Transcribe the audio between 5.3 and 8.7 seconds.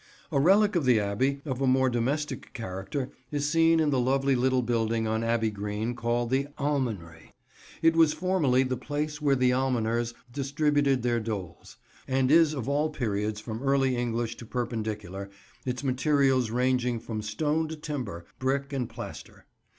Green called the Almonry. It was formerly